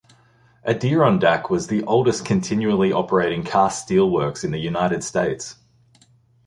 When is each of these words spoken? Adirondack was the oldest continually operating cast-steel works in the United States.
Adirondack 0.65 1.51
was 1.51 1.67
the 1.67 1.83
oldest 1.83 2.25
continually 2.25 2.91
operating 2.91 3.43
cast-steel 3.43 4.09
works 4.09 4.43
in 4.43 4.49
the 4.49 4.57
United 4.57 5.03
States. 5.03 5.57